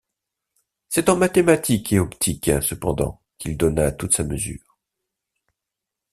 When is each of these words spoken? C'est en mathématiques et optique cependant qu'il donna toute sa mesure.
C'est 0.89 1.09
en 1.09 1.15
mathématiques 1.15 1.93
et 1.93 1.99
optique 1.99 2.49
cependant 2.63 3.21
qu'il 3.37 3.55
donna 3.55 3.91
toute 3.91 4.15
sa 4.15 4.23
mesure. 4.23 4.75